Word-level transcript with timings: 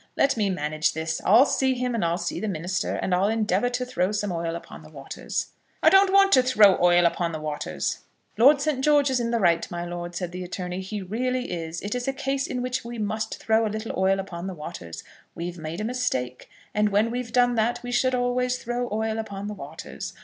Let 0.17 0.35
me 0.35 0.49
manage 0.49 0.93
this. 0.93 1.21
I'll 1.23 1.45
see 1.45 1.75
him, 1.75 1.93
and 1.93 2.03
I'll 2.03 2.17
see 2.17 2.39
the 2.39 2.47
minister, 2.47 2.95
and 2.95 3.13
I'll 3.13 3.27
endeavour 3.27 3.69
to 3.69 3.85
throw 3.85 4.11
some 4.11 4.31
oil 4.31 4.55
upon 4.55 4.81
the 4.81 4.89
waters." 4.89 5.49
"I 5.83 5.91
don't 5.91 6.11
want 6.11 6.31
to 6.31 6.41
throw 6.41 6.79
oil 6.81 7.05
upon 7.05 7.33
the 7.33 7.39
waters." 7.39 7.99
"Lord 8.35 8.59
St. 8.61 8.83
George 8.83 9.11
is 9.11 9.19
in 9.19 9.29
the 9.29 9.37
right, 9.39 9.69
my 9.69 9.85
lord," 9.85 10.15
said 10.15 10.31
the 10.31 10.43
attorney; 10.43 10.81
"he 10.81 11.03
really 11.03 11.51
is. 11.51 11.81
It 11.81 11.93
is 11.93 12.07
a 12.07 12.13
case 12.13 12.47
in 12.47 12.63
which 12.63 12.83
we 12.83 12.97
must 12.97 13.37
throw 13.39 13.63
a 13.67 13.69
little 13.69 13.93
oil 13.95 14.19
upon 14.19 14.47
the 14.47 14.55
waters. 14.55 15.03
We've 15.35 15.59
made 15.59 15.79
a 15.79 15.83
mistake, 15.83 16.49
and 16.73 16.89
when 16.89 17.11
we've 17.11 17.31
done 17.31 17.53
that 17.53 17.83
we 17.83 17.91
should 17.91 18.15
always 18.15 18.57
throw 18.57 18.89
oil 18.91 19.19
upon 19.19 19.45
the 19.45 19.53
waters. 19.53 20.13